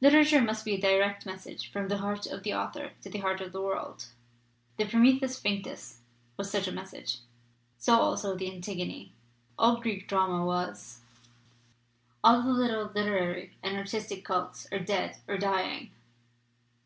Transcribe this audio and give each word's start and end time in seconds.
Literature 0.00 0.40
must 0.40 0.64
be 0.64 0.76
a 0.76 0.80
direct 0.80 1.26
message 1.26 1.70
from 1.70 1.88
the 1.88 1.98
heart 1.98 2.24
of 2.24 2.42
the 2.42 2.54
author 2.54 2.92
to 3.02 3.10
the 3.10 3.18
heart 3.18 3.42
of 3.42 3.52
the 3.52 3.60
worldJ 3.60 4.06
The 4.78 4.86
Prometheus 4.86 5.38
Vinctus 5.38 5.98
was 6.38 6.50
such 6.50 6.66
a 6.68 6.72
message, 6.72 7.18
DO 7.84 7.92
also 7.92 8.34
the 8.34 8.50
Antigone. 8.50 9.12
All 9.58 9.78
Greek 9.78 10.08
drama 10.08 10.42
was. 10.46 11.02
"All 12.24 12.40
the 12.42 12.48
little 12.52 12.86
literary 12.86 13.58
and 13.62 13.76
artistic 13.76 14.24
cults 14.24 14.66
are 14.72 14.78
dead 14.78 15.18
or 15.28 15.36
dying. 15.36 15.90